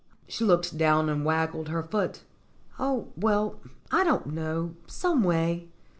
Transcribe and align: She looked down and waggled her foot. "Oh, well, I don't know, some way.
She 0.27 0.43
looked 0.43 0.79
down 0.79 1.09
and 1.09 1.23
waggled 1.23 1.67
her 1.69 1.83
foot. 1.83 2.23
"Oh, 2.79 3.09
well, 3.15 3.59
I 3.91 4.03
don't 4.03 4.33
know, 4.33 4.73
some 4.87 5.23
way. 5.23 5.69